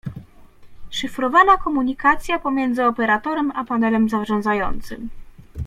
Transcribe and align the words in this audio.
Szyfrowana 0.89 1.57
komunikacja 1.57 2.39
pomiędzy 2.39 2.85
Operatorem 2.85 3.51
a 3.55 3.63
panelem 3.63 4.09
zarządzającym 4.09 5.09